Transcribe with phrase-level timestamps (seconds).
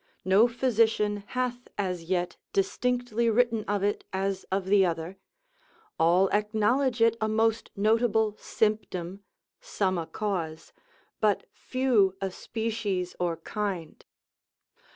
[0.25, 5.17] No physician hath as yet distinctly written of it as of the other;
[5.99, 9.23] all acknowledge it a most notable symptom,
[9.59, 10.73] some a cause,
[11.19, 14.03] but few a species or kind.